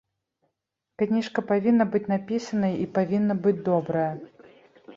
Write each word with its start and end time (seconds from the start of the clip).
Кніжка 1.01 1.43
павінна 1.51 1.87
быць 1.95 2.03
напісана 2.13 2.73
і 2.85 2.89
павінна 2.99 3.39
быць 3.47 3.57
добрая. 3.71 4.11